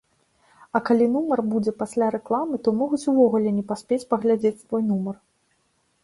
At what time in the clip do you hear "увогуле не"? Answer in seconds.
3.13-3.63